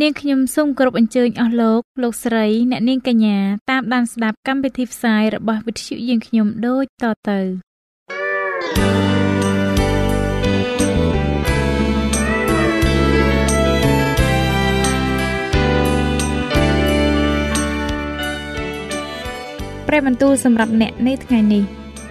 [0.00, 3.38] នាងខ្ញុំសូមគោរពអញ្ជើញអស់លោកលោកស្រីអ្នកនាងកញ្ញា
[3.70, 7.40] តាមដានស្ដាប់កម្មវិធីផ្សាយរបស់វិទ្យុយើងខ្ញុំដូចតទៅ
[19.88, 21.64] ព្រះបន្ទូលសម្រាប់អ្នកនៅថ្ងៃនេះ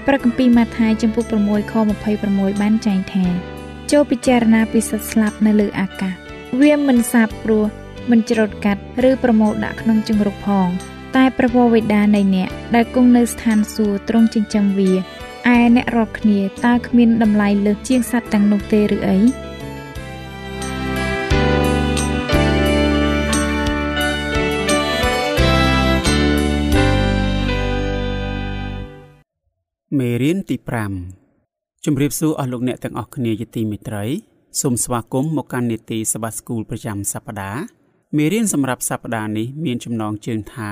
[0.08, 1.74] ព្រះគម្ពីរម៉ាថាយចំពុក6ខ
[2.18, 3.26] 26បានចែងថា
[3.92, 6.21] ចូលពិចារណាពីសត្វស្លាប់នៅលើអាកាស
[6.60, 7.66] វាមិនសាបព្រោះ
[8.12, 10.68] មិនច្រូតកាត់ឬប្រមូលដាក់ក្នុងជង្រុកផង
[11.16, 19.18] តែព្រះវរបិតានៃអ្នកដែលគង់នៅស្ថានសួគ៌ទ្រង់ចិញ្ចឹមវាឯអ្នករាល់គ្នាតើគ្មានតម្លៃលើសជាងសត្វទាំងនោះទេឬអី
[30.00, 30.56] មេរៀនទី
[31.20, 37.62] 5ជំរាបសួរអស់លោកអ្នកទាំងអស់គ្នាជាទីមេត្រី សូមស្វាគមន៍មកកាន់នីតិសបាស្គូលប្រចាំសប្តាហ៍
[38.18, 40.72] មេរៀនសម្រាប់សប្តាហ៍នេះមានចំណងជើងថា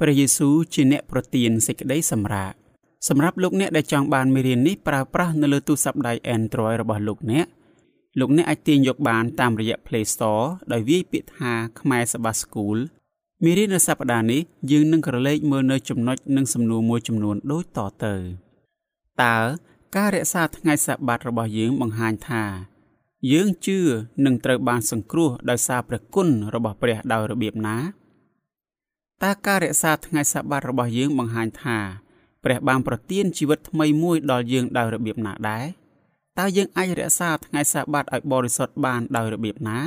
[0.00, 2.52] ព្រះយេស៊ូវជាអ្នកប្រទានសេចក្តីសម្រាក
[3.08, 7.46] សម្រាប់លោកអ្នកដែលចង់បានមេរៀននេះប្រើប្រាស់នៅលើទូរស័ព្ទដៃ Android របស់លោកអ្នក
[8.20, 12.78] លោកអ្នកអាចទាញយកបានតាមរយៈ Play Store ដោយវាយពាក្យថាខ្មែរសបាស្គូល
[13.44, 18.14] មេរៀននៅសប្តាហ៍នេះយើងនឹងក្រឡេកមើលនៅចំណុចនិងសំណួរមួយចំនួនដូចតទៅ
[19.22, 19.38] តើ
[19.96, 22.44] ការរក្សាថ្ងៃសបាតរបស់យើងបង្ហាញថា
[23.32, 23.78] យើងជឿ
[24.24, 27.78] នឹងត្រូវបានសង្គ្រោះដោយសារព្រះគុណរបស់ព្រះដោយរបៀបណា
[29.22, 31.78] តើការរក្សាថ្ងៃសបាតរបស់យើងបង្ហាញថា
[32.44, 35.66] ព្រះបានប្រទានជីវិតថ្មីមួយដល់យើងដោយរបៀបណាដែរ
[36.38, 39.80] តើយើងអាចរក្សាថ្ងៃសបាតឲ្យបរិសុទ្ធបានដោយរបៀបណា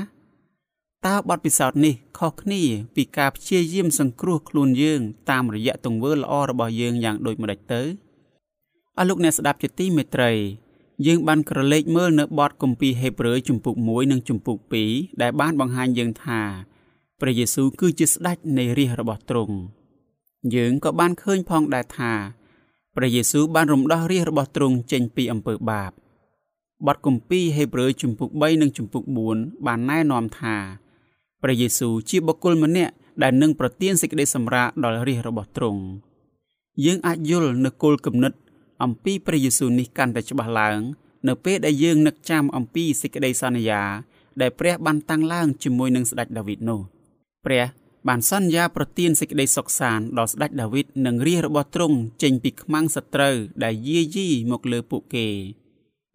[1.07, 2.61] តើបទពិសោធន៍នេះខុសគ្នា
[2.95, 7.81] ពីការព្យាយាមសង្គ្រោះខ្លួនយើងតាមរយៈទង្វើល្អរបស់យើងយ៉ាងដូចម្តេចទៅ
[8.97, 10.31] អស់លោកអ្នកស្ដាប់ជាទីមេត្រី
[11.05, 14.57] យើងបានក្រឡេកមើលនៅបទគម្ពីរហេព្រើរជំពូក1និងជំពូក
[14.89, 16.41] 2ដែលបានបង្ហាញយើងថា
[17.21, 19.55] ព្រះយេស៊ូវគឺជាស្ដេចនៃរាជរបស់ទ្រង់
[20.55, 22.11] យើងក៏បានឃើញផងដែរថា
[22.95, 25.91] ព្រះយេស៊ូវបានរំដោះរាជរបស់ទ្រង់ចេញពីអំពើបាប
[26.87, 29.03] បទគម្ពីរហេព្រើរជំពូក3និងជំពូក
[29.35, 30.55] 4បានណែនាំថា
[31.41, 32.93] ព្រះយេស៊ូវជាបុគ្គលម្នាក់
[33.23, 35.81] ដែលនឹងប្រទានសេចក្តីសម្រាកដល់រាជរបស់ទ្រង់
[36.85, 38.33] យើងអាចយល់នៅគោលគំនិត
[38.83, 40.79] អំពីព្រះយេស៊ូវនេះកាន់តែច្បាស់ឡើង
[41.27, 43.81] នៅពេលដែលយើងនឹកចាំអំពីសេចក្តីសន្យា
[44.41, 46.81] ដែលព្រះបានតាំងឡើងជាមួយនឹងស្ដេចដាវីតនោះ
[47.45, 47.65] ព្រះ
[48.07, 55.27] បានសន្យាប្រទានសេចក្តីសុខសាន្តដល់ស្ដេចដាវីតនិងរាជរបស់ទ្រង់ចេញពីខ្មាំងសត្រូវដែលយាយីមកលើពួកគេ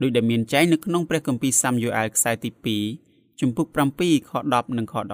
[0.02, 2.50] ដោយដែលមានចែងនៅក្នុងព្រះគម្ពីរសាមយូអែលខ្សែទី
[2.94, 3.66] 2ជំពូក
[3.98, 5.06] 7ខ10និងខ11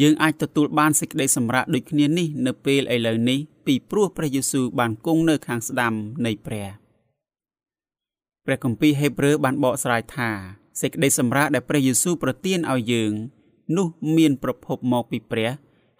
[0.00, 5.92] យើងអាចទទួលបានសេចក្តីសម្រេចដូចគ្នានេះនៅពេលឥឡូវនេះ ពីព្រោះព្រះយេស៊ូវបានគង់នៅខាងស្ដាំ
[6.26, 6.68] នៃព្រះ
[8.44, 10.30] ព្រះគម្ពីរហេព្រើរបានបកស្រាយថា
[10.80, 13.12] សេចក្តីសម្រេចដែលព្រះយេស៊ូវប្រទានឲ្យយើង
[13.76, 15.50] នោះមានប្រភពមកពីព្រះ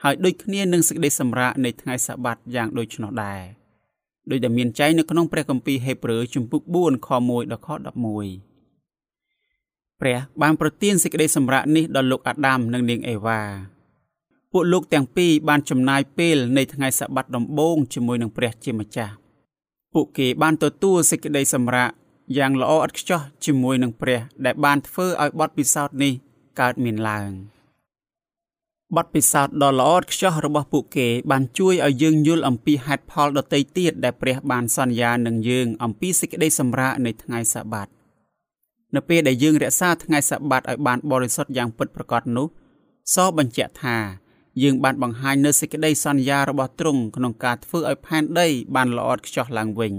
[0.03, 3.43] ហើយដូចគ្នានឹងសេចក្តីសម្រេចនៃថ្ងៃសបាតយ៉ាងដូចនោះដែរ
[4.31, 7.69] ដោយដែលមានចែងនៅក្នុងព្រះគម្ពីរហេព្រើរជំពូក4ខ1ដល់ខ
[8.45, 13.41] 11ព្រះបានប្រទានសេចក្តីសម្រេចនេះដល់លោកអាដាមនិងនាងអេវ៉ា
[14.59, 19.15] ពួកលោកទាំងពីរបានចំណាយពេលនៃថ្ងៃសបាតដំបូងជាមួយនឹងព្រះជាម្ចាស់
[19.95, 21.89] ពួកគេបានទទួលសេចក្តីសម្រេច
[22.37, 26.13] យ៉ាងល្អឥតខ្ចោះជាមួយនឹងព្រះដែលបានធ្វើឲ្យបទពិសោធន៍នេះ
[26.61, 27.31] កើតមានឡើង
[28.97, 37.89] បទពិសោធន៍ដ៏ល្អឥតខ្ចោះរបស់ពួកគេបានជួយឲ្យយើងយល់អំពីហេតុផលដទៃទៀតដែលព្រះបានសន្យានឹងយើងអំពីសេចក្តីសម្រេចនៃថ្ងៃសបាត
[38.95, 42.47] នៅពេលដែលយើងរក្សាថ្ងៃសបាតឲ្យបានបរិសុទ្ធយ៉ាងពិតប្រាកដនោះ
[43.15, 43.99] សបញ្ជាក់ថា
[44.63, 49.95] យើងបានបង្ហាញនូវសេចក្តីសន្យារបស់ទ្រង់ក្នុងការធ្វើឲ្យផែនដីបានល្អឥតខ្ចោះឡើងវិញ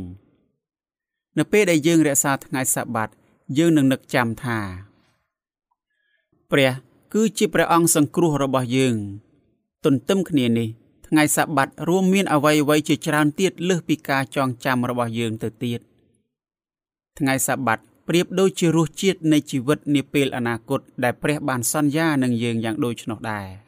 [1.37, 3.09] នៅពេលដែលយើងរក្សាថ្ងៃសបាត
[3.57, 4.59] យើងនឹងនឹកចាំថា
[6.51, 6.71] ព្រះ
[7.13, 8.95] គឺជាព្រះអង្គសង្គ្រោះរបស់យើង
[9.85, 10.69] ទន្ទឹមគ្នានេះ
[11.07, 15.79] ថ្ងៃសបាតរួមមានអ្វីអ្វីជាច្រើនទៀតលើសពីការចងចាំរបស់យើងទៅទៀត
[17.19, 23.66] ថ្ងៃសបាតប្រៀបដូចជារសជាតិនៃជីវិតនាពេលអនាគតដែលព្រះបានសន្យានឹងយើងយ៉ាងដូចនោះដែរ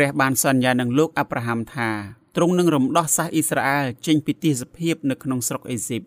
[0.00, 1.90] ព្រះបានសន្យានឹងលោកអាប់រ៉ាហាំថា
[2.36, 6.02] ទ្រង់នឹងរំដោះសាសអ៊ីស្រាអែលចេញពីទីសភាពនៅក្នុងស្រុកអេស៊ីប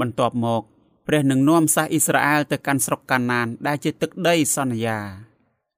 [0.00, 0.62] បន្ទាប់មក
[1.06, 4.98] ព្រះនឹងនាំសាសអ៊ីស្រាអែលទៅកាន់ស្រុកកាណាន ដែលជាទឹកដីសន្យា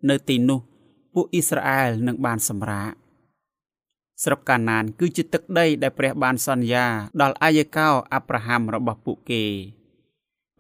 [0.09, 0.61] នៅទីនោះ
[1.15, 2.93] ពួកអ៊ីស្រាអែលនឹងបានសម្រាក
[4.25, 6.87] ស្រុកកាណាន គឺជាទឹកដីដែលព្រះបានសន្យា
[7.21, 9.45] ដល់អាយកោអាប់រ៉ាហាំរបស់ពួកគេ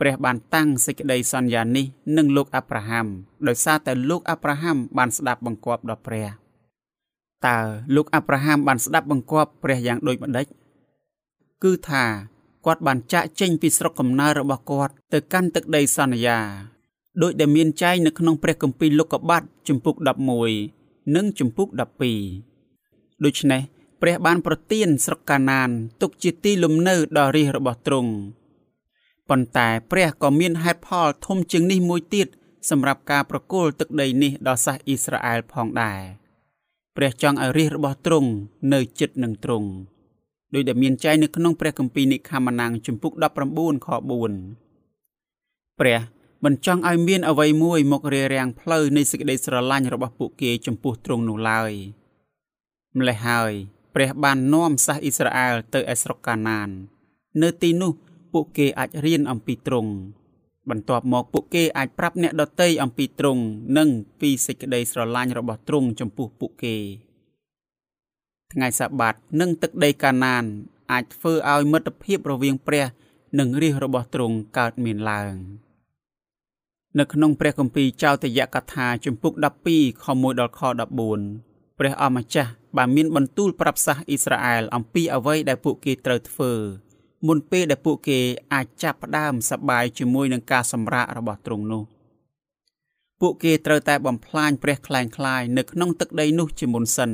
[0.00, 1.86] ព្រះបានតាំងសេចក្តីសន្យានេះ
[2.16, 3.06] នឹងលោកអាប់រ៉ាហាំ
[3.46, 6.47] ដោយសារតែលោកអាប់រ៉ាហាំបានស្ដាប់បង្គាប់ដល់ព្រះ
[7.46, 7.58] តើ
[7.94, 10.46] លោកអាប់រ៉ាហាំបានស្ដាប់បង្គាប់ព្រះយ៉ាងដូចម្ដេច
[11.64, 12.04] គឺថា
[12.66, 16.38] គាត់បានចាក់ចេញពីស្រុកកំណើតរបស់គាត់ទៅកាន់ទឹកដីសន្យា
[17.22, 19.96] ដោយដែលមានចែងនៅក្នុងព្រះគម្ពីរលោកុបាទជំពូក
[20.54, 21.68] 11និងជំពូក
[22.46, 23.62] 12ដូច្នេះ
[24.02, 25.70] ព្រះបានប្រទានស្រុកកាណាន
[26.02, 28.12] ទុកជាទីលំនៅដ៏រាជរបស់ទ្រង់
[29.28, 32.28] ប៉ុន្តែព្រះក៏មានហេតុផលធំជាងនេះមួយទៀត
[32.70, 36.00] សម្រាប់ការប្រគល់ទឹកដីនេះដល់សាសអ៊ីស្រាអែលផងដែរ
[37.00, 38.30] ព្រះចង់ឲ្យរាជរបស់ទ្រង់
[38.72, 39.68] នៅជិតនឹងទ្រង់
[40.54, 43.12] ដោយដែលមានចែងនៅក្នុងព្រះគម្ពីរនិខមណាំងជំពូក
[43.50, 46.00] 19ខ4ព្រះ
[46.44, 51.72] មិនចង់ឲ្យមានអ្វីមួយមករារាំងផ្លូវនៃសេចក្តីស្រឡាញ់របស់ពួកគេចំពោះទ្រង់នោះឡើយ
[52.98, 53.52] ម្ល៉េះហើយ
[53.94, 56.68] ព្រះបាននាំសាសអ៊ីស្រាអែលទៅឯស្រុកកាណាន
[57.42, 57.92] នៅទីនោះ
[58.32, 59.92] ពួកគេអាចរៀនអំពីទ្រង់
[60.70, 63.42] បន្ទាប់មកពួកគេអាចប្រាប់អ្នកដទៃអំពីទ្រង់
[63.76, 63.88] និង
[64.20, 66.76] ពីសេចក្តីស្រឡាញ់របស់ទ្រង់ចំពោះពួកគេ
[68.52, 70.44] ថ្ងៃសាបាតនិងទឹកដីកាណាន
[70.92, 72.84] អាចធ្វើឲ្យមិត្តភាពរវាងព្រះ
[73.38, 75.34] និងរាជរបស់ទ្រង់កើតមានឡើង
[76.98, 79.32] នៅក្នុងព្រះគម្ពីរចោទយកថាជំពូក
[79.68, 80.60] 12ខ1ដល់ខ
[81.20, 86.52] 14ព្រះអម្ចាស់បានមានបន្ទូលប្រាប់សាសអ៊ីស្រាអែលអំពីអ្វីដែលពួកគេត្រូវធ្វើ
[87.26, 88.20] មុនពេលដែលពួកគេ
[88.52, 91.82] អាចចាប់ផ្ដើមសប្បាយជាមួយនឹងការសម្រាករបស់ទ្រង់នោះ
[93.20, 97.10] ពួកគេត្រូវតែបំផ្លាញព្រះខ្លែងខ្លាយនៅក្នុងទឹកដីនោះជាមុនសិន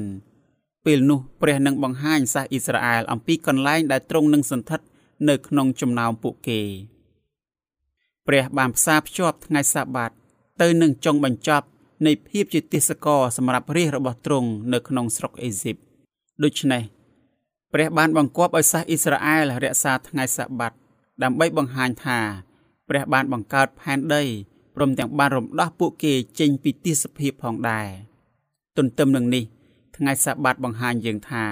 [0.84, 4.86] ពេលនោះព្រះនឹងបង្ហាញសាសអ៊ីស្រាអែលអំពីកន្លែងដែលទ្រង់នឹងសន្ធិដ្ឋ
[5.28, 6.60] នៅក្នុងចំណោមពួកគេ
[8.26, 10.10] ព្រះបានផ្សារភ្ជាប់ថ្ងៃសាបាត
[10.62, 11.66] ទៅនឹងចុងបញ្ចប់
[12.06, 15.76] នៃភាពជាទេសករសម្រាប់រាជរបស់ទ្រង់នៅក្នុងស្រុកអេស៊ីប
[16.42, 16.82] ដូច្នេះ
[17.76, 20.72] ព្រះបានបង្គាប់ឲ្យសាសអ៊ីស្រាអែលរក្សាថ្ងៃសាបាត
[21.22, 22.18] ដើម្បីបង្ហាញថា
[22.88, 24.22] ព្រះបានបង្កើតផែនដី
[24.74, 27.88] ព្រមទាំងបានរំដោះពួកគេចេញពីទេសភាពផងដែរ
[28.76, 29.44] ទន្ទឹមនឹងនេះ
[29.96, 31.44] ថ្ងៃសាបាតបង្ហាញយើងថា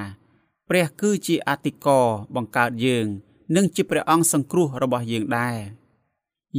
[0.69, 2.01] ព្រះគឺជាអតិកោ
[2.37, 3.07] បង្កើតយើង
[3.57, 5.59] និងជាព្រះអង្គសង្គ្រោះរបស់យើងដែរ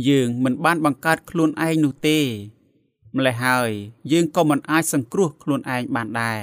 [0.07, 2.19] យើងមិនបានបង្កើតខ្លួនឯងនោះទេ
[3.16, 3.71] ម្ល៉េះហើយ
[4.12, 6.42] យើងក៏មិនអាចសង្គ្រោះខ្លួនឯងបានដែរ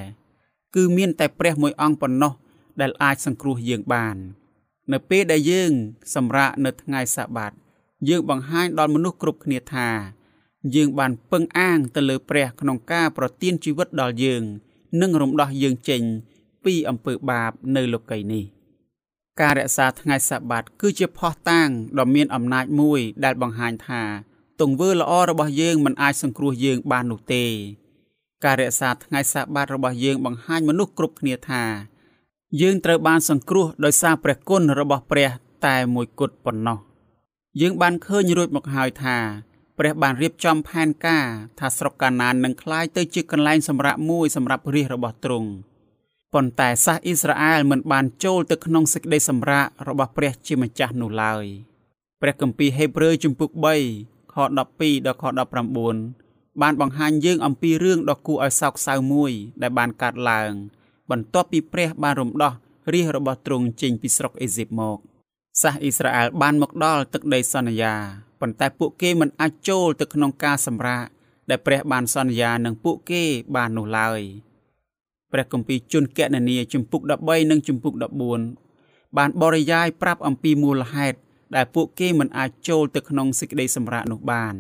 [0.75, 2.33] គឺមានតែព្រះមួយអង្គប៉ុណ្ណោះ
[2.81, 4.17] ដែលអាចសង្គ្រោះយើងបាន
[4.93, 5.73] នៅពេលដែលយើង
[6.15, 7.53] សម្រាកនៅថ្ងៃសាបាត
[8.09, 9.89] យើងបង្ហាញដល់មនុស្សគ្រប់គ្នាថា
[10.75, 14.43] យើងបានពឹងអាងទៅលើព្រះក្នុងការប្រទានជីវិតដល់យើង
[15.01, 16.03] និងរំដោះយើងចេញ
[16.65, 18.45] ពីអំពើបាបនៅលោកីយ៍នេះ
[19.41, 21.69] ការរក្សាថ្ងៃសាបាតគឺជាភ័ស្តុតាង
[21.99, 24.03] ដ៏មានអំណាចមួយដែលបង្ហាញថា
[24.61, 27.45] ទង្វើល្អរបស់យើងមិនអាចសង្គ្រោះយើងបាននោះទេ
[28.45, 31.65] ការរក្សាថ្ងៃសាបាតរបស់យើងបង្ហាញមនុស្សគ្រប់គ្នាថា
[32.59, 35.31] យើងត្រូវបានសង្គ្រោះដោយសារព្រះគុណរបស់ព្រះ
[35.67, 36.79] តែមួយគត់ប៉ុណ្ណោះ
[37.61, 39.17] យើងបានឃើញរួចមកហើយថា
[39.79, 41.27] ព្រះបានរៀបចំផែនការ
[41.59, 45.51] ថាស្រុកកាណាននឹងក្លាយទៅជាកន្លែងសម្រាប់មួយសម្រាប់រាជរបស់ទ្រង់
[46.35, 51.45] ប៉ុន្តែសាសអ៊ីស្រាអែលមិនបានចូលទៅក្នុងសេចក្តីសម្រាករបស់ព្រះជាម្ចាស់នោះឡើយ
[52.21, 53.51] ព្រះគម្ពីរហេព្រើរជំពូក
[53.93, 55.25] 3ខ12ដល់ខ
[55.93, 60.53] 19បានបង្ហាញយើងអំពីរឿងដ៏គួរឲ្យសោកសៅមួយដែលបានកើតឡើង
[61.11, 62.53] បន្ទាប់ពីព្រះបានរំដោះ
[62.93, 64.99] រាជរបស់ទ្រង់ចេញពីស្រុកអេស៊ីបមក
[65.63, 67.95] សាសអ៊ីស្រាអែលបានមកដល់ទឹកដីសន្យា
[68.41, 71.05] ប៉ុន្តែពួកគេមិនអាចចូលទៅក្នុងការសម្រាក
[71.51, 73.23] ដែលព្រះបានសន្យានឹងពួកគេ
[73.57, 74.21] បាននោះឡើយ
[75.33, 77.95] ព្រះគម្ពីរជនកណនីជំពូក13និងជំពូក
[78.57, 81.19] 14បានបរិយាយប្រាប់អំពីមូលហេតុ
[81.57, 84.55] ដែលពួកគេមិនអាចចូលទៅក្នុងសេចក្តីសម្រាកនោះបាន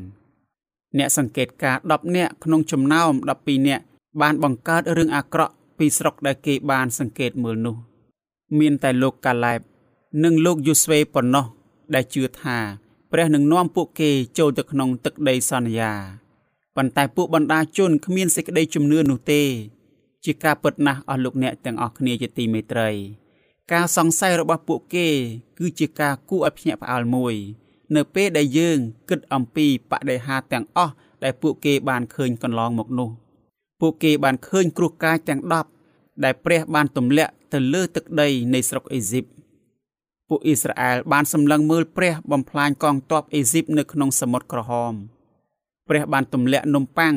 [0.99, 3.85] អ្នកសង្កេតការ10នាក់ក្នុងចំណោម12នាក់
[4.21, 7.77] បានបង្កើតរឿងអាក្រក់ ពីស្រុកដែលគេបានសង្កេតមើលនោះ
[8.59, 9.61] មានតែលោកកាឡែប
[10.25, 11.47] និងលោកយូស្វេប៉ុណ្ណោះ
[11.95, 12.59] ដែលជឿថា
[13.13, 15.93] ព្រះនឹងនាំពួកគេចូលទៅក្នុងទឹកដីសន្យា
[16.77, 19.43] ប៉ុន្តែពួកបណ្ដាជនគ្មានសេចក្តីជំនឿនោះទេ
[20.25, 22.91] ជាការពិតណាស់អស់លោកអ្នកទាំងអស់គ្នាជាទីមេត្រី
[23.73, 25.09] ការសង្ស័យរបស់ពួកគេ
[25.59, 27.35] គឺជាការគួរឲ្យភ្ញាក់ផ្អើលមួយ
[27.95, 30.95] នៅពេលដែលយើងគិតអំពីបដិហាទាំងអស់
[31.25, 33.11] ដែលពួកគេបានឃើញកន្លងមកនោះ
[33.81, 35.43] ពួកគេបានឃើញគ្រោះកាចទាំង
[35.83, 39.25] 10ដែលព្រះបានទម្លាក់ទៅលើទឹកដីនៃស្រុកអេស៊ីប
[40.29, 44.95] ពួកអ៊ីស្រាអែលបានសម្លឹងមើលព្រះបំផ្លាញកងទ័ពអេស៊ីបនៅក្នុងសមុទ្រក្រហម
[45.89, 47.15] ព្រះបានទម្លាក់នំប៉័ង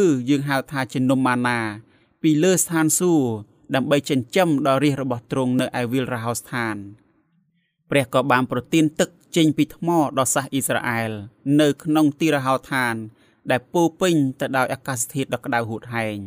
[0.00, 1.58] ឬយើងហៅថាជានំម៉ាណា
[2.22, 3.28] ពីលើស្ថានសួគ៌
[3.74, 6.76] ដើម្បីចិញ្ចឹមដល់រាជរបស់ទ្រង់នៅឯវិលរហោស្ថាន
[7.90, 9.88] ព្រះក៏បានប្រទានទឹកចេញពីថ្ម
[10.18, 11.10] ដល់សាសអ៊ីស្រាអែល
[11.60, 12.94] នៅក្នុងទីរហោឋាន
[13.50, 16.18] ដែលពោពេញទៅដោយអាកាសធាតុដ៏ក្តៅហួតហែង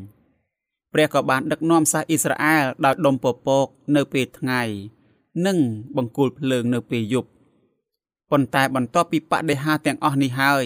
[0.93, 4.61] ព្រះក៏បានដឹកនាំសាសអ៊ីស្រាអែលដោយដុំពពកនៅពេលថ្ងៃ
[5.45, 5.57] និង
[5.97, 7.29] បង្គោលភ្លើងនៅពេលយប់
[8.31, 10.65] ប៉ុន្តែបន្ទាប់ពីបដិហាទាំងអស់នេះហើយ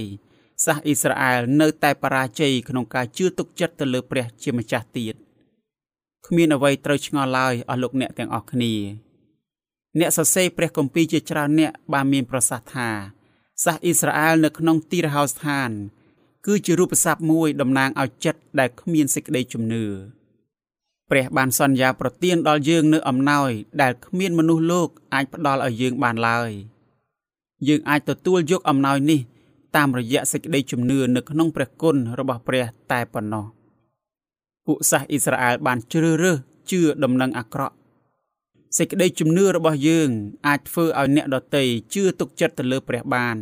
[0.65, 5.15] សាសអ៊ីស្រាអែលនៅតែបរាជ័យក្នុងការជឿទុកចិត្តទៅលើព្រះជាម្ចាស់ទៀត
[6.25, 8.73] គ្មានអ្វីត្រូវឆ្ងល់ឡើយអស់លោកអ្នកទាំងអស់គ្នា
[9.99, 12.89] អ្នកសរសេរព្រះគម្ពីរជាច្រើនអ្នកបានមានប្រសាសន៍ថា
[13.63, 15.71] សាសអ៊ីស្រាអែលនៅក្នុងទីរហោស្ថាន
[16.45, 19.85] គឺជារូបស័ព្ទមួយតំណាងឲ្យចិត្តដែលគ្មានសេចក្តីជំនឿ
[21.09, 26.51] ព្រះបានសន្យាប្រទានដល់យើងនៅអំណោយដែលគ្មានមនុស្សលោកអាចផ្ដល់ឲ្យយើងបានឡើយ
[27.67, 29.19] យើងអាចទទួលយកអំណោយនេះ
[29.75, 33.45] តាមរយៈសេចក្តីជំនឿនៅក្នុងព្រះគុណរបស់ព្រះតែប៉ុណ្ណោះ
[34.65, 36.37] ពួកសាសអ៊ីស្រាអែលបានជ្រើសរើស
[36.71, 37.75] ជឿដំណឹងអាក្រក់
[38.77, 40.09] សេចក្តីជំនឿរបស់យើង
[40.47, 43.37] អាចធ្វើឲ្យអ្នកដទៃជឿទុកចិត្តទៅលើព្រះបាន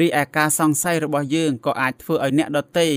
[0.00, 2.88] រីឯការសង្ស័យរបស់យើងក៏អាចធ្វើឲ្យអ្នកដទៃ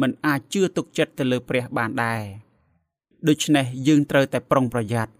[0.00, 2.22] មិនអាចជឿទុកចិត្តទៅលើព្រះបានដែរ
[3.28, 5.12] ដូច្នេះយើងត្រូវតែប្រុងប្រយ័ត្ន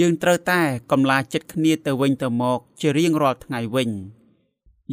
[0.00, 0.60] យើងត្រូវតែ
[0.92, 3.90] កំឡាចិត្តគ្នាទៅវិញទៅមកជារៀងរាល់ថ្ងៃវិញ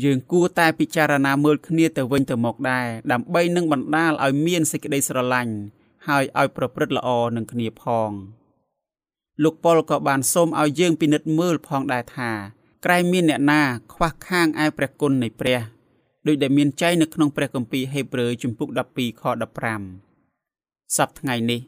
[0.03, 5.53] យើងគួរតែពិចារណាមើលគ្នាទៅវិញទៅមកដែរដើម្បីនឹងបណ្ដាលឲ្យមានសេចក្តីស្រឡាញ់
[6.07, 8.11] ហើយឲ្យប្រព្រឹត្តល្អនឹងគ្នាផង
[9.43, 12.31] លោកប៉ុលក៏បានសូមឲ្យយើងពិនិត្យមើលផងដែរថា
[12.85, 13.61] ក្រែងមានអ្នកណា
[13.93, 15.59] ខ្វះខាងឯព្រះគុណនៃព្រះ
[16.27, 19.23] ដោយដែលមានចែងនៅក្នុងព្រះគម្ពីរហេព្រើរជំពូក12ខ
[19.89, 21.61] 15សប្តាហ៍ថ្ងៃនេះ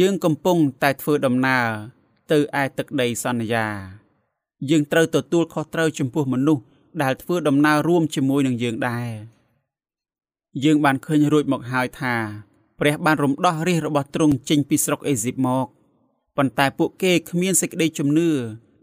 [0.00, 1.66] យើងកំពុងតែធ្វើដំណើរ
[2.32, 3.66] ទៅឯទឹកដីសន្យា
[4.70, 6.64] យើងត្រូវទទួលខុសត្រូវចំពោះមនុស្ស
[7.02, 9.10] ដែលធ្វើដំណើររួមជាមួយនឹងយើងដែរ
[10.64, 12.14] យើងបានឃើញរួចមកហើយថា
[12.80, 15.66] ព្រះបានរំដោះរាជរបស់ទ្រង់ចេញពីស្រុកអេស៊ីបមក
[16.36, 18.30] ប៉ុន្តែពួកគេគ្មានសេចក្តីជំនឿ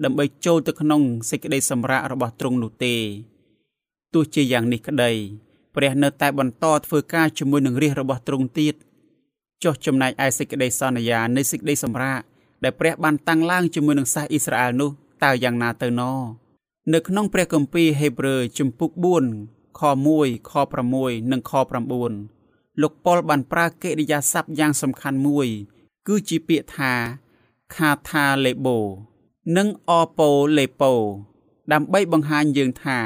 [0.03, 2.95] ដើម្បីចូលទៅក្នុងសេចក្តីសម្រាករបស់ទ្រង់នោះទេ
[4.13, 5.11] ទោះជាយ៉ាងនេះក្តី
[5.75, 8.75] ព្រះនៅតែបន្តធ្វើការជាមួយនឹងរាជរបស់ទ្រង់ទៀត
[9.63, 12.21] ចុះចំណែកឯសេចក្តីសន្យានៃសេចក្តីសម្រាក
[12.63, 14.89] ដែលព្រះបានតាំងឡើងជាមួយនឹងសាសអ៊ីស្រាអែលនោះ
[15.23, 16.01] តើយ៉ាងណាទៅណ
[16.93, 18.91] នៅក្នុងព្រះគម្ពីរហេព្រើរជំពូក
[19.35, 19.81] 4ខ
[20.15, 20.53] 1ខ
[20.91, 21.51] 6និងខ
[22.17, 25.47] 9លោកប៉ុលបានប្រើកិរិយាសព្ទយ៉ាងសំខាន់មួយ
[26.07, 26.93] គឺជាពាក្យថា
[27.75, 28.79] ខាថាលេបូ
[29.57, 30.93] និងអប៉ូលេប៉ូ
[31.73, 32.99] ដើម្បីបង្ហាញយើងថា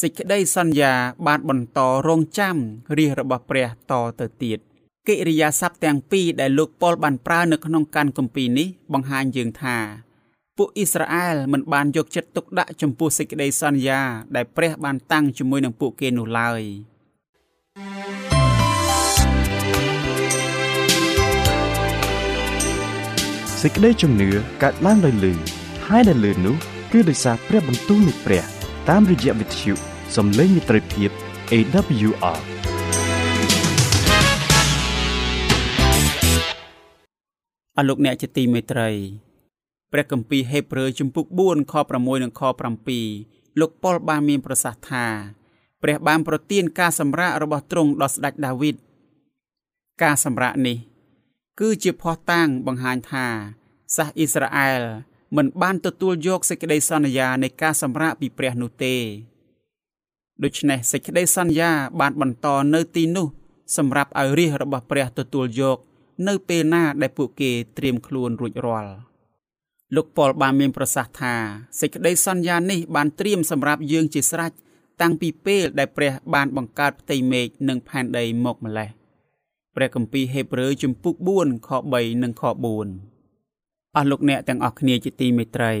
[0.00, 0.92] សេចក្តីសន្យា
[1.26, 1.78] បានបន្ត
[2.08, 2.56] រងចាំ
[2.98, 4.58] រាជរបស់ព្រះតទៅទៀត
[5.08, 9.78] កិរិយាសព្ទទាំងពីរដែលលោកប៉ុលបានប្រើនៅក្នុងកានគម្ពីរនេះបង្ហាញយើងថា
[10.56, 14.00] ពួកអ៊ីស្រាអែលមិនបានយកចិត្តទុកដាក់ចំពោះសេចក្តីសន្យា
[14.36, 16.62] ដែលព្រះបានតាំងជាមួយនឹងពួកគេនោះឡើយ
[23.60, 24.28] សេចក្តីជំនឿ
[24.62, 25.53] កើតឡើងដោយលឺ
[25.90, 26.56] ហើយដែលលឺនោះ
[26.92, 28.44] គឺដោយសារព្រះបន្ទូលនៃព្រះ
[28.88, 29.72] តាមរយៈវិទ្យុ
[30.16, 31.10] សំឡេងមិត្តភាព
[31.52, 32.40] AWR
[37.76, 38.90] អរលោកអ្នកជាទីមេត្រី
[39.92, 42.42] ព្រះគម្ពីរហេព្រើរជំពូក4ខ6និងខ
[43.00, 45.06] 7លោកប៉ុលបានមានប្រសាសន៍ថា
[45.82, 48.76] ព្រះបានប្រទានការសម្រាករបស់ទ្រង់ដល់ស្ដេចដាវីត
[50.02, 50.78] ការសម្រាកនេះ
[51.60, 53.26] គឺជាភ័ស្តុតាងបង្ហាញថា
[53.96, 54.82] សាសអ៊ីស្រាអែល
[55.36, 58.94] មិនបានទទួលយកសេចក្តីសន្យានៃការសម្រាកពីព្រះនោះទេ
[60.42, 63.26] ដូច្នេះសេចក្តីសន្យាបានបន្តនៅទីនោះ
[63.76, 65.78] សម្រាប់ឲ្យរាជរបស់ព្រះទទួលយក
[66.28, 68.92] នៅពេលណាដែលពួកគេត្រៀមខ្លួនរួចរាល់។
[69.94, 71.34] លោកប៉ុលបានមានប្រសាសន៍ថា
[71.80, 74.52] សេចក្តីសន្យានេះបានត្រៀមសម្រាប់យើងជាស្រេច
[75.00, 78.90] តាំងពីពេលដែលព្រះបានបង្កើតផ្ទៃមេឃនិងផែនដីមកម្លេះ
[79.74, 82.42] ព្រះគម្ពីរហេព្រើរជំពូក4ខ3និងខ
[82.84, 83.13] 4
[83.96, 85.72] អស់លោកអ្នកទាំងអស់គ្នាជាទីមេត្រី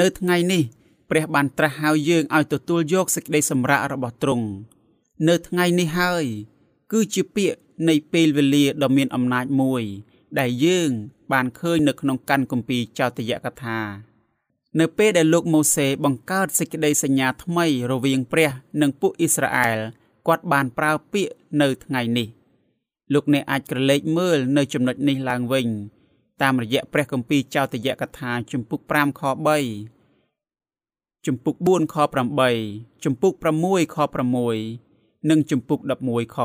[0.00, 0.62] នៅថ្ងៃនេះ
[1.10, 4.46] ព្រះបានត្រាស់ហៅយើងឲ្យទទួលយកសេចក្តីសម្រាករបស់ទ្រង់
[5.28, 6.24] នៅថ្ងៃនេះហើយ
[6.92, 9.82] គឺជាពាក្យនៃពេលវេលាដ៏មានអំណាចមួយ
[10.38, 10.90] ដែលយើង
[11.32, 13.78] បានឃើញនៅក្នុងកាន់គម្ពីរចោទយកថា
[14.80, 19.78] នៅពេលដែលលោកម៉ូសេបង្កើតសេចក្តីសញ្ញាថ្មីរវាងព្រះ និងពួកអ៊ីស្រាអែល
[20.26, 21.32] គាត់បានប្រើពាក្យ
[21.62, 22.28] នៅថ្ងៃនេះ
[23.12, 25.68] លោកអ្នកអាចក្រឡេកមើលនៅចំណុចនេះឡើងវិញ
[26.42, 29.22] តាមរយៈព្រះគម្ពីរចោទយកថាជំពូក5ខ
[30.08, 31.96] 3ជំពូក4ខ
[32.50, 33.96] 8ជំពូក6ខ
[34.62, 36.36] 6និងជំពូក11ខ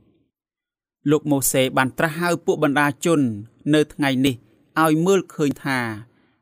[0.00, 3.20] 2លោកម៉ូសេបានត្រាស់ហៅពួកបណ្ដាជន
[3.74, 4.34] នៅថ្ងៃនេះ
[4.82, 5.78] ឲ្យមើលឃើញថា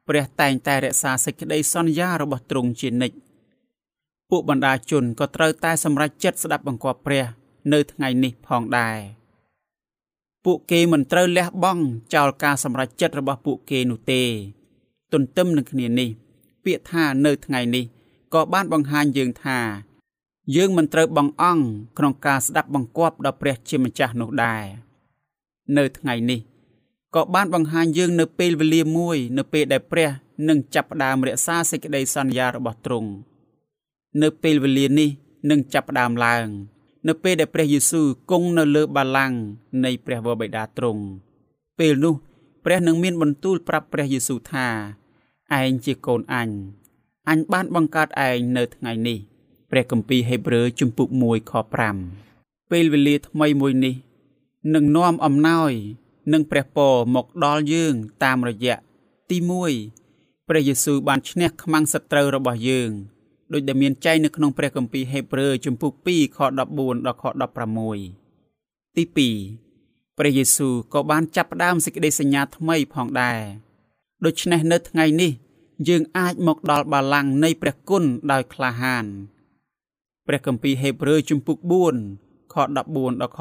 [0.08, 3.16] ព្រះតែងតែរក្សាសេចក្តីសន្យារបស់ទ្រង់ជានិច្ច
[4.30, 7.24] ពួកបណ្ដាជនក៏ត្រូវតែសម្រេចចិត្តស្ដាប់បង្គាប់ព្រះ
[7.72, 9.21] នៅថ្ងៃនេះផងដែរ
[10.44, 11.84] ពួកគេមិនត្រូវលះបង់
[12.14, 14.22] ចោលការសម្រេចចិត្តរបស់ពួកគេនោះទេ
[15.12, 16.10] ទន្ទឹមនឹងគ្នានេះ
[16.64, 17.84] ពាក្យថានៅថ្ងៃនេះ
[18.34, 19.58] ក៏បានបង្ហាញយើងថា
[20.56, 21.64] យើងមិនត្រូវបង្អង់
[21.98, 24.64] ក្នុងការស្ដាប់បង្គាប់ដល់ព្រះជាម្ចាស់នោះដែរ
[25.76, 26.40] នៅថ្ងៃនេះ
[27.14, 30.10] ក៏បានបង្ហាញយើងនៅពេលវេលាមួយនៅពេលដែលព្រះ
[30.48, 33.10] នឹងចាប់ផ្ដើមរក្សាសេចក្តីសន្យារបស់ទ្រង់
[34.22, 35.10] នៅពេលវេលានេះ
[35.50, 36.46] នឹងចាប់ផ្ដើមឡើង
[37.08, 39.38] នៅពេលដែលព្រះយេស៊ូវគង់នៅលើបល្ល័ង្ក
[39.84, 41.02] នៃព្រះវរបិតាទ្រង់
[41.78, 42.14] ពេលនោះ
[42.64, 44.68] ព្រះនឹងមានបន្ទូលប្រាប់ព្រះយេស៊ូវថា
[45.58, 46.48] ឯងជាកូនអញ
[47.28, 49.18] អញបានបង្កើតឯងនៅថ្ងៃនេះ
[49.70, 51.52] ព្រះគម្ពីរហេព្រើរជំពូក1ខ
[52.12, 53.94] 5ពេលវេលាថ្មីមួយនេះ
[54.74, 55.72] នឹងនាំអំណោយ
[56.32, 57.94] និងព្រះពរមកដល់យើង
[58.24, 58.76] តាមរយៈ
[59.30, 59.36] ទី
[59.92, 62.90] 1ព្រះយេស៊ូវបានឈ្នះខ្មាំងសត្រូវរបស់យើង
[63.52, 67.24] ដោយដែលមានចែងនៅក្នុងព្រះគម្ពីរហេព្រើរជំពូក2ខ14ដល់ខ
[68.10, 73.40] 16ទី2ព្រះយេស៊ូវក៏បានចាប់ផ្ដើមសេចក្តីសញ្ញាថ្មីផងដែរ
[74.24, 75.32] ដូច្នេះនៅថ្ងៃនេះ
[75.88, 79.06] យើងអាចមកដល់បល្ល័ង្កនៃព្រះគុណដោយក្លាហាន
[80.26, 81.58] ព្រះគម្ពីរហេព្រើរជំពូក
[82.04, 83.40] 4ខ14ដល់ខ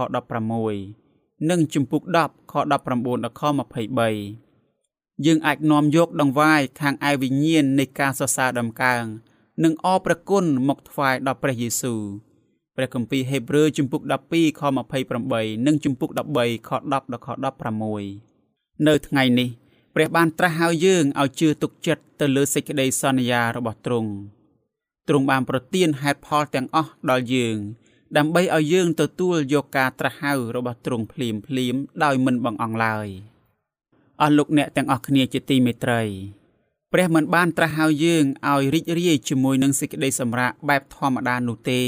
[0.75, 3.41] 16និងជំពូក10ខ19ដល់ខ
[4.39, 9.03] 23យើងអាចនាំយកដង្វាយខាងឯវិញ្ញាណនៃការសរសើរដំកើង
[9.63, 12.01] និងអរព្រះគុណមកថ្វាយដល់ព្រះយេស៊ូវ
[12.75, 14.01] ព្រះគម្ពីរហេព្រើរជំពូក
[14.31, 14.61] 12ខ
[15.13, 17.27] 28និងជំពូក13ខ10ដល់ខ
[18.07, 19.49] 16នៅថ្ងៃនេះ
[19.95, 24.11] ព្រះបានត្រាស់ហៅយើងឲ្យជឿទុកចិត្តទៅលើសេចក្តីសន្យារបស់ទ្រង់
[25.07, 27.57] ទ្រង់បានប្រទានហេតុផលទាំងអស់ដល់យើង
[28.17, 33.07] ដើម្បីឲ្យយើងទទួលយកការត្រាស់ហៅរបស់ទ្រង់ភ្លាមភ្លាមដោយមិនបង្អង់ឡើយ
[34.21, 36.01] អស់លោកអ្នកទាំងអស់គ្នាជាទីមេត្រី
[36.93, 41.81] ព្រះមិនបានត្រាស់ហៅយើងឲ្យរីករាយជាមួយនឹងសេចក្តីសម្រាកបែបធម្មតានោះទេ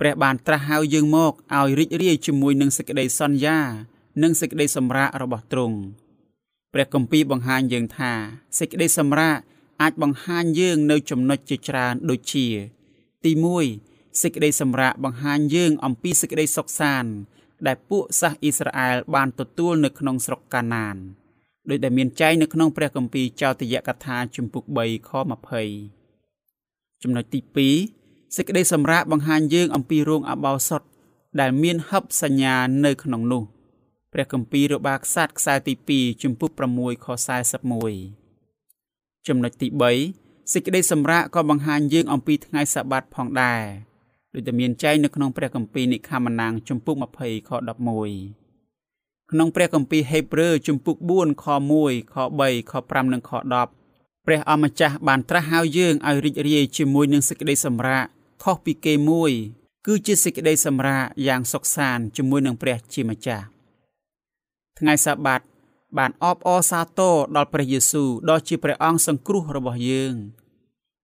[0.00, 3.58] ព្រះបានត្រាស់ហៅយើងមកឲ្យរីករាយជាមួយនឹងសេចក្តីសន្យា
[4.22, 5.78] និងសេចក្តីសម្រាករបស់ទ្រង់
[6.72, 8.12] ព្រះគម្ពីរបង្ហាញយើងថា
[8.58, 9.36] សេចក្តីសម្រាក
[9.82, 12.46] អាចបង្ហាញយើងនៅចំណុចជាច្រើនដូចជា
[13.24, 13.32] ទី
[13.76, 17.12] 1សេចក្តីសម្រាកបង្ហាញយើងអំពីសេចក្តីសុខសាន្ត
[17.66, 20.96] ដែលពួកសាសអ៊ីស្រាអែលបានទទួលនៅក្នុងស្រុកកាណាន
[21.70, 25.10] ដោយដែលមានចែងនៅក្នុងព្រះគម្ពីរចោទយកថាជំពូក3ខ
[25.86, 27.40] 20ចំណុចទី
[27.86, 30.82] 2សេចក្តីសម្រាកបង្ហាញយើងអំពីរោងអបោសុត
[31.40, 33.42] ដែលមានហឹបសញ្ញានៅក្នុងនោះ
[34.12, 37.06] ព្រះគម្ពីររបាខ្សាត់ខ្សែទី2ជំពូក6ខ
[38.16, 39.68] 41ចំណុចទី
[40.10, 43.62] 3សេចក្តីសម្រាកក៏បង្ហាញយើងអំពីថ្ងៃសបាតផងដែរ
[44.34, 48.45] ដូចតែមានចែងនៅក្នុងព្រះគម្ពីរនិខមណាងជំពូក20ខ11
[49.30, 51.46] ក្នុងព្រះគម្ពីរហេព្រើរជំពូក4ខ
[51.78, 53.30] 1ខ3ខ5និងខ
[53.78, 58.04] 10ព្រះអម្ចាស់បានត្រាស់ហៅយើងឲ្យរីករាយជាមួយនឹងសេចក្តីសម្រាក
[58.42, 59.32] ខុសពីគេមួយ
[59.86, 63.44] គឺជាសេចក្តីសម្រាកយ៉ាងសុខសាន្តជាមួយនឹងព្រះជាម្ចាស់
[64.78, 65.40] ថ្ងៃសាបាត
[65.98, 70.14] បានអបអរសាទរដល់ព្រះយេស៊ូវដ៏ជាព្រះអង្គសង្គ្រោះរបស់យើង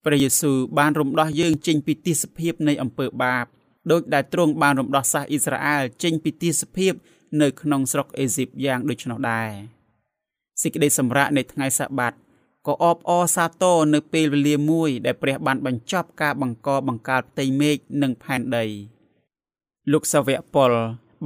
[0.05, 3.45] ព្រះយេស៊ូវបានរំដោះយើងចេញពីទីសភាពនៃអំពើបាប
[3.91, 6.93] ដោយដែលទ្រង់បានរំដោះសាសអ៊ីស្រាអែលចេញពីទីសភាព
[7.41, 9.51] នៅក្នុងស្រុកអេស៊ីបយ៉ាងដូច្នោះដែរ
[10.63, 12.13] សេចក្តីសម្រាកនៃថ្ងៃសាបាត
[12.67, 18.65] ក៏អបអរសាទរនៅពេលវេលាមួយ ដែលព្រះបានបញ្ចប់ការបង្កបង្កើតផ្ទៃមេឃនិងផែនដី
[19.93, 20.73] លោកសាវកប៉ុល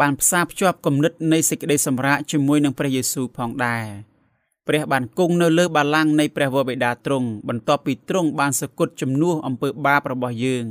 [0.00, 3.84] បានផ្សារភ្ជាប់គំនិតនៃសេចក្តីសម្រាកជាមួយនឹងព្រះយេស៊ូវផងដែរ
[4.68, 10.66] ព្រះបានគង់នៅលើបល្ល័ង្កនៃព្រះវរបិតាទ្រង់បន្ទាប់ពីទ្រង់បានសគត់ជំនួសអំពើបាបរបស់យើង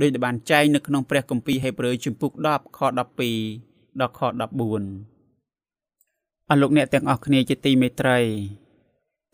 [0.00, 2.80] ដោយដែលបានចែងនៅក្នុងព្រះគម្ពីរហេព្រើរជំពូក10ខ
[3.28, 4.24] 12 ដល់ខ14
[6.48, 8.20] អស់លោកអ្នកទាំងអស់គ្នាជាទីមេត្រី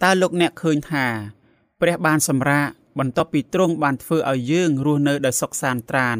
[0.02, 1.06] តើលោកអ្នកឃើញថា
[1.80, 2.66] ព្រះបានសម្រាក
[2.98, 6.18] បន្ទាប់ពីទ្រង់បានធ្វើឲ្យយើងរស់នៅដោយសុខសាន្តត្រាន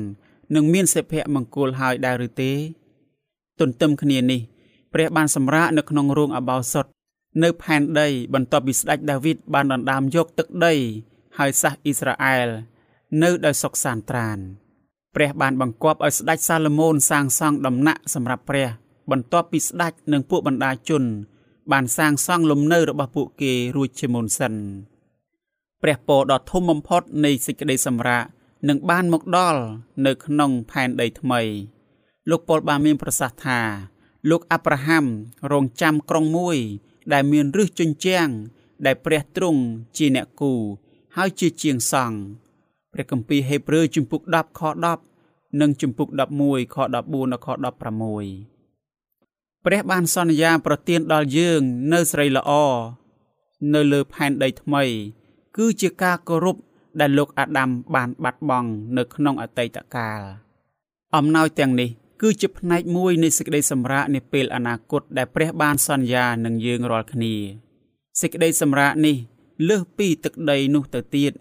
[0.55, 2.53] និងមានសុភមង្គលហើយដែរឬទេ
[3.61, 4.41] ទន្ទឹមគ្នានេះ
[4.93, 6.87] ព្រះបានសម្រាកនៅក្នុងរោងអបោសុត
[7.43, 10.75] នៅផែនដី បន្ទាប់ពីស្ដេចដាវីតបានដណ្ដើមយកទឹកដី
[11.39, 12.49] ហើយសាសអ៊ីស្រាអែល
[13.23, 14.39] នៅដោយសុខសាន្តត្រាន
[15.15, 18.69] ព្រះបានបង្គាប់ឲ្យស្ដេចសាឡូមោនសាងសង់ដំណាក់សម្រាប់ព្រះ
[19.11, 21.05] បន្ទាប់ពីស្ដេចនិងពួកបណ្ដាជន
[21.73, 24.55] បានសាងសង់លំនៅរបស់ពួកគេរួចជាមុនសិន
[25.83, 28.25] ព្រះពរដ៏ធំបំផុតនៃសេចក្តីសម្រាក
[28.69, 29.61] នឹងបានមកដល់
[30.07, 31.41] នៅក្នុងផែនដីថ្មី
[32.31, 33.61] លោកប៉ុលបានមានប្រសាសន៍ថា
[34.31, 35.05] លោកអាប់រ៉ាហាំ
[35.53, 36.59] រងចាំក្រុងមួយ
[37.13, 38.29] ដែលមានរឹសជញ្ជាំង
[38.87, 39.61] ដែលព្រះទ្រង់
[39.97, 40.53] ជាអ្នកគូ
[41.17, 42.17] ហើយជាជាងសង់
[42.93, 44.61] ព្រះគម្ពីរហេព្រើរជំពូក10ខ
[45.11, 46.09] 10និងជំពូក
[46.43, 47.07] 11ខ14ដល់
[47.47, 47.59] ខ16
[49.65, 51.61] ព្រះបានសន្យាប្រទានដល់យើង
[51.93, 52.51] នៅស្រីល្អ
[53.75, 54.83] នៅលើផែនដីថ្មី
[55.57, 56.57] គឺជាការគោរព
[57.01, 60.21] ដែលលោកអាដាមបានបាត់បង់នៅក្នុងអតីតកាល
[61.17, 67.35] អំណោយទាំងនេះគឺជាផ្នែកមួយនៃសេចក្តីសម្រាកនាពេលអនាគតដែលព្រះបានសន្យានឹងយើងរាល់គ្នា
[68.21, 69.17] សេចក្តីសម្រាកនេះ
[69.69, 71.33] លើសពីទឹកដីនោះទៅទៀត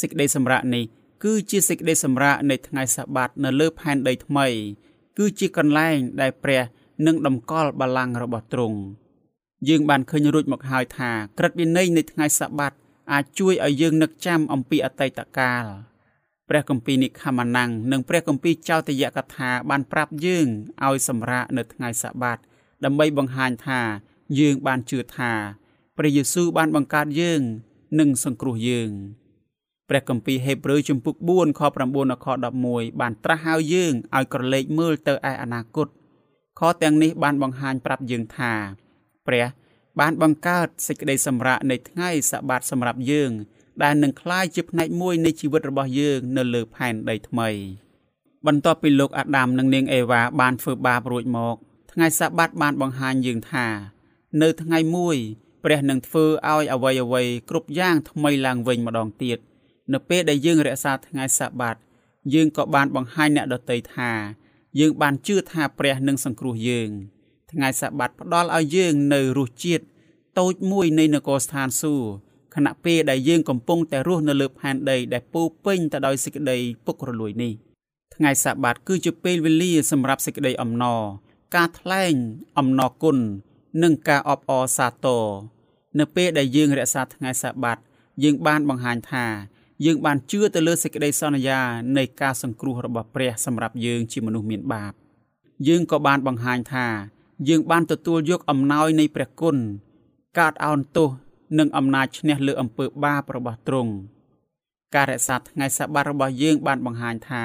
[0.00, 0.84] សេចក្តីសម្រាកនេះ
[1.24, 4.46] គឺជាសេចក្តីសម្រាកនៃថ្ងៃសបាតនៅលើផែនដីថ្មី
[5.18, 6.62] គឺជាកន្លែងដែលព្រះ
[7.06, 8.78] នឹងតម្កល់បល្ល័ង្ករបស់ទ្រង់
[9.68, 12.72] យើងបានឃើញរួចមកហើយថាក្រឹតវិន័យនៃថ្ងៃសបាត
[13.12, 15.64] អាចជួយឲ្យយើងនឹកចាំអំពីអតីតកាល
[16.48, 20.46] ព្រះគម្ពីរនិខមានាំងនិងព្រះគម្ពីរចោទយកថាបានប្រាប់យើង
[20.84, 22.38] ឲ្យសម្រាកនៅថ្ងៃសបាត
[22.84, 23.80] ដើម្បីបង្ហាញថា
[24.38, 25.32] យើងបានជឿថា
[25.96, 27.42] ព្រះយេស៊ូវបានបង្កើតយើង
[27.98, 28.90] និងសង្គ្រោះយើង
[29.88, 32.26] ព្រះគម្ពីរហេព្រើរជំពូក4ខ9ដល់ខ
[32.62, 35.88] 11បានត្រាស់ហៅយើងឲ្យក្រឡេកមើលទៅឯអនាគត
[36.58, 38.52] ខទាំងនេះបានបង្ហាញប្រាប់យើងថា
[39.26, 39.46] ព្រះ
[40.00, 43.30] បានបង្កើតសេចក្តីសម្រាប់នៃថ្ងៃសបាតសម្រាប់យើង
[43.82, 47.48] ដែលនឹងក្លាយជាផ្នែកមួយនៃជីវិតរបស់យើងនៅលើផែនដីថ្មី
[48.46, 51.56] បន្ទាប់ពីលោកអាដាមនិងនាងអេវ៉ាបានធ្វើបាបរួចមក
[51.92, 53.66] ថ្ងៃសបាតបានបង្ហាញយើងថា
[54.42, 55.16] នៅថ្ងៃមួយ
[55.64, 59.38] ព្រះនឹងធ្វើឲ្យអ្វីៗគ្រប់យ៉ាងថ្មីឡើងវិញម្ដងទៀត។
[59.92, 61.76] នៅពេលដែលយើងរក្សាថ្ងៃសបាត
[62.34, 64.10] យើងក៏បានបង្ហាញអ្នកដទៃថា
[64.80, 66.90] យើងបានជឿថាព្រះនឹងសង្គ្រោះយើង
[67.52, 69.84] ថ្ងៃសបាតផ្ដល់ឲ្យយើងនៅរសជាតិ
[70.38, 72.08] តូចមួយនៃនគរស្ថានសួគ៌
[72.54, 77.52] ខណៈពេលដែលយើងកំពុងតែរស់នៅលើផែនដីដែលពោពេញទៅដោយសេចក្តីពុករលួយនេះ
[78.14, 81.02] ថ្ងៃសបាតគឺជាពេលវេលាសម្រាប់សេចក្តីអំណរ
[81.54, 82.14] ការថ្លែង
[82.58, 83.18] អំណរគុណ
[83.82, 85.24] និងការអបអរសាទរ
[85.98, 87.78] នៅពេលដែលយើងរក្សាថ្ងៃសបាត
[88.22, 89.26] យើងបានបង្ហាញថា
[89.84, 91.60] យើងបានជឿទៅលើសេចក្តីសន្យា
[91.96, 94.92] នៃការសង្គ្រោះរបស់ព្រះសម្រាប់យើងជាមនុស្សមានបាប
[95.68, 96.86] យើងក៏បានបង្ហាញថា
[97.48, 99.56] យើងបានទទួលយកអំណោយនៃព្រះគុណ
[100.38, 101.08] ការអោនទោស
[101.58, 103.92] និងអំណាចឈ្នះលើអំពើបាបរបស់ទ្រង់
[104.94, 107.44] ការរក្សាថ្ងៃសបាតរបស់យើងបានបង្ហាញថា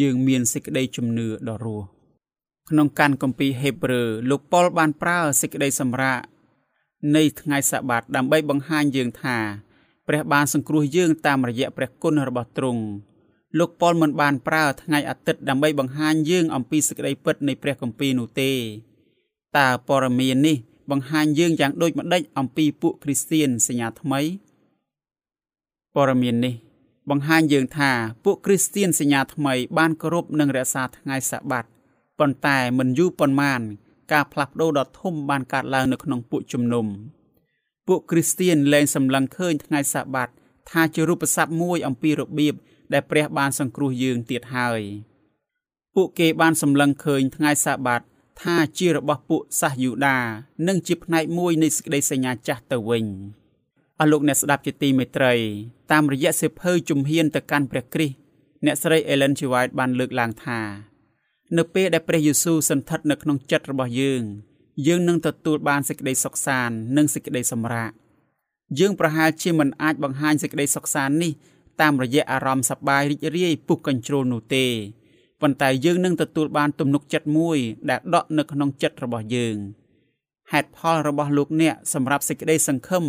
[0.00, 1.86] យើងមានសេចក្តីជំនឿដ៏រស់
[2.70, 6.20] ក្នុងកាន់គម្ពីរហេព្រើរលោកប៉ុលបានប្រើសេចក្តីសម្រាក
[7.16, 9.38] នៃថ្ងៃសបាតដើម្បីបង្ហាញយើងថា
[10.08, 12.82] ព្រះបានសង្គ្រោះយើងតាមរយៈព្រះគុណរបស់ទ្រង់
[13.58, 18.50] លោកប៉ុលមិនបានប្រើថ្ងៃអាទិត្យដើម្បីបង្ហាញយើងអំពីសេចក្តីពិតនៃព្រះគម្ពីរនោះទេ
[19.56, 20.56] តើព័ត៌មាននេះ
[20.90, 24.20] បង្ហាញយើងយ៉ាងដូចម្ដេចអំពីពួកគ្រីស្ទៀនសញ្ញាថ្មី
[25.94, 26.54] ព័ត៌មាននេះ
[27.10, 27.90] បង្ហាញយើងថា
[28.24, 31.64] ពួកគ្រីស្ទៀនសញ្ញាថ្មីបានគោរពនិងរក្សាថ្ងៃសបាត
[32.18, 33.60] ប៉ុន្តែមិនយូរប៉ុន្មាន
[34.12, 36.86] ការផ្លាស់ប្ដូរដ៏ធំបានកើតឡើងនៅក្នុងពួកជំនុំ
[37.88, 40.28] ពួកគ្រីស្ទៀនលែងសម្លឹងឃើញថ្ងៃសបាត
[40.70, 42.54] ថាជារូបស័ព្ទមួយអំពីរបៀប
[42.92, 44.82] ដែលព្រះបានសង្គ្រោះយើងទៀតហើយ
[45.94, 48.02] ពួកគេបានសម្លឹងឃើញថ្ងៃសបាត
[48.42, 50.18] ថាជារបស់ពួកសាសយូដា
[50.68, 53.06] និងជាផ្នែកមួយនៃសេចក្តីសញ្ញាចាស់ទៅវិញ
[54.00, 55.34] អស់លោកអ្នកស្ដាប់ជាទីមេត្រី
[55.92, 58.16] តាមរយៈសិភៅជំហានទៅកាន់ព្រះគ្រីស្ទ
[58.64, 59.40] អ្នកស្រី Ellen G.
[59.52, 60.60] White បានលើកឡើងថា
[61.58, 64.22] នៅពេលដែលព្រះយេស៊ូវសន្ធិដ្ឋនៅក្នុងចិត្តរបស់យើង
[64.86, 67.90] យើងនឹងទទួលបានសេចក្តីសុខសាន្តនិងសេចក្តីសម្រាក
[68.78, 71.32] យើងប្រហែលជាមិនអាចបង្ហាញសេចក្តីសុខសាន្តនេះ
[71.80, 74.66] តាមរយៈអារម្មណ៍សប្បាយរីករាយពុះកញ្ជ្រោលនោះទេ
[75.40, 77.58] ប៉ុន្តែយើងនឹងទទួលបានទំនុកចិត្តមួយ
[77.90, 79.56] ដែលដក់នៅក្នុងចិត្តរបស់យើង
[80.52, 83.04] ហេតុផលរបស់លោកអ្នកសម្រាប់សេចក្តីសង្ឃឹម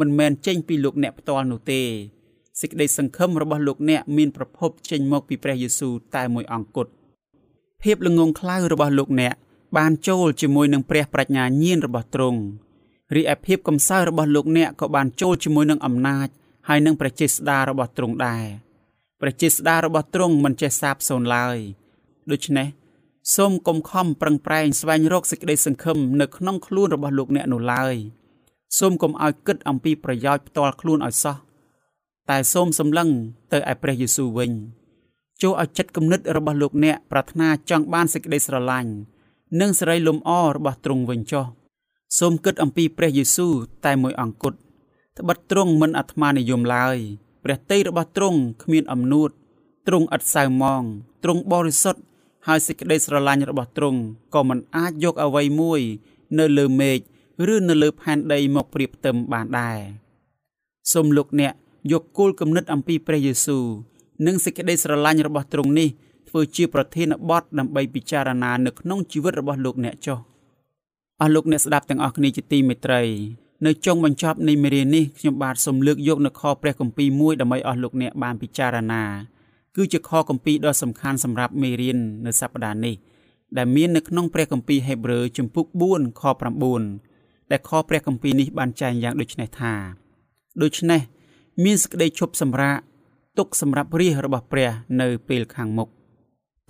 [0.00, 1.82] មិនមែនចេញពីលោកអ្នកផ្ទាល់នោះទេ
[2.60, 6.90] សេចក្តីសង្ឃឹមរបស់លោកអ្នកមានប្រភពចេញមកពីព្រះយេស៊ូវតែមួយអង្គគត់
[7.82, 9.34] ភាពល្ងងខ្លៅរបស់លោកអ្នក
[9.76, 12.40] បានចូលជាមួយនឹងព្រះប្រាជ្ញាញាណរបស់ទ្រង់
[13.16, 16.28] រីឯភាពកំសោយរបស់លោកអ្នកក៏បានចូលជាមួយនឹងអំណាច
[16.68, 18.44] ហើយនឹងព្រះចេស្តារបស់ទ្រង់ដែរ
[19.20, 21.58] ព្រះចេស្តារបស់ទ្រង់មិនចេះសាបសូន្យឡើយ
[22.30, 22.68] ដូច្នេះ
[23.36, 27.94] សូមកុំខំប្រឹងប្រែងស្វែងរកសេចក្តីសង្ឃឹមនៅក្នុងខ្លួនរបស់លោកអ្នកនោះឡើយ
[28.78, 31.36] សូមកុំឲ្យគិតអំពីប្រយោជន៍ផ្ទាល់ខ្លួនឲ្យសោះ
[32.30, 33.08] តែសូមសម្លឹង
[33.52, 34.50] ទៅឯព្រះយេស៊ូវវិញ
[35.42, 38.92] ចូលឲ្យចិត្តគំនិតរបស់លោកអ្នកប្រាថ្នាចង់បានសេចក្តីស្រឡាញ់
[39.60, 41.46] និងសេរីលំអរបស់ទ្រង់វិញចុះ
[42.18, 43.52] សូមគិតអំពីព្រះយេស៊ូវ
[43.84, 44.58] តែមួយអង្គគត់
[45.18, 46.96] ត្បិតទ្រង់មិនអាត្មានិយមឡើយ
[47.44, 49.30] ព្រះតីរបស់ទ្រង់គ្មានអំនួត
[49.86, 50.82] ទ្រង់ឥតសៅមង
[51.22, 52.02] ទ្រង់បរិសុទ្ធ
[52.46, 54.00] ហើយសេចក្តីស្រឡាញ់របស់ទ្រង់
[54.34, 55.80] ក៏មិនអាចយកអ្វីមួយ
[56.38, 56.98] នៅលើមេឃ
[57.54, 59.78] ឬនៅលើផែនដីមកប្រៀបផ្ទឹមបានដែរ
[60.92, 61.54] សូមលោកអ្នក
[61.92, 63.64] យកគោលគំនិតអំពីព្រះយេស៊ូវ
[64.26, 65.88] និងសេចក្តីស្រឡាញ់របស់ទ្រង់នេះ
[66.32, 70.18] ធ្វើជាប្រធានបទដើម្បីពិចារណានៅក្នុងជីវិតរបស់លោកអ្នកចុះ
[71.20, 73.02] អស់លោកអ្នកស្ដាប់ទាំងអស់គ្នាជាទីមេត្រី
[73.66, 79.02] នៅចុងបញ្ចប់នៃមេរៀននេះខ្ញុំបាទសូមលើកយកនៅខព្រះគម្ពីរមួយដើម្បីអស់លោកអ្នកបានពិចារណា
[79.76, 82.94] គឺជាខគម្ពីរដ៏សំខាន់សម្រាប់មេរៀននៅសប្តាហ៍នេះ
[83.56, 86.22] ដែលមាននៅក្នុងព្រះគម្ពីរហេព្រើរជំពូក4ខ
[86.86, 89.74] 9ដែលខព្រះគម្ពីរនេះបានចែងយ៉ាងដូចនេះថា
[90.62, 91.00] ដូច្នេះ
[91.64, 92.76] មានសេចក្តីឈប់សម្រាក
[93.38, 95.90] ទុកសម្រាប់រាជរបស់ព្រះនៅពេលខាងមុខ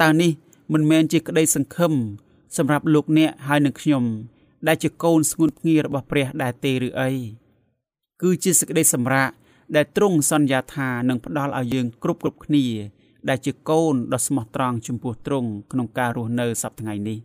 [0.00, 0.30] តើនេះ
[0.72, 1.92] មិនមែនជាក្តីសង្ឃឹម
[2.56, 4.04] សម្រាប់លោកអ្នកហើយនឹងខ្ញុំ
[4.66, 7.10] ដែលជាកូនស្ងួនភ្ងារបស់ព្រះដែរទេឬអី
[8.22, 9.30] គឺជាសេចក្តីសម្រាក
[9.76, 12.66] ដែលទ្រង់សន្យាថានឹងផ្ដល់ឲ្យយើងគ្រប់គ្រប់គ្នា
[13.28, 17.18] ដែលជាកូនដ៏ស្មោះត្រង់ចំពោះទ្រង់ក្នុងការរស់នៅសប្តាហ៍ថ្ងៃនេះ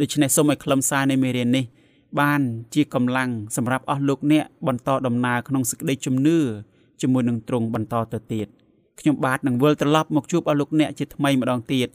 [0.00, 1.64] ដូច្នេះសូមឲ្យខ្លឹមសារនៃមេរៀននេះ
[2.20, 2.40] បាន
[2.74, 6.38] ជាកម្លាំងសម្រាប់អស់លោកអ្នកបន្តដំណើរក្នុងសេចក្តីជំនឿ
[7.00, 8.48] ជាមួយនឹងទ្រង់បន្តទៅទៀត
[9.00, 11.88] ខ្ញុំបាទនឹងវិលត្រឡប់មកជួបអស់លោកអ្នកជាថ្មីម្ដងទៀត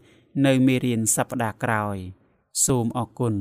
[0.45, 1.97] នៅមេរៀនសប្តាហ៍ក្រោយ
[2.65, 3.35] សូមអរគុណ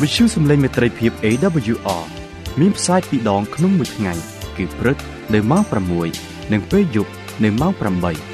[0.00, 2.04] វិទ្យុសំឡេងមេត្រីភាព AWR
[2.60, 4.12] មានផ្សាយពីរដងក្នុងមួយថ្ងៃ
[4.56, 4.96] គឺព្រឹក
[5.34, 5.62] នៅម៉ោង
[6.08, 7.12] 6និងពេលយប់
[7.44, 8.33] នៅម៉ោង8